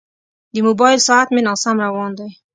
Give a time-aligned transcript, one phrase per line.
[0.53, 2.29] د موبایل ساعت مې ناسم روان دی.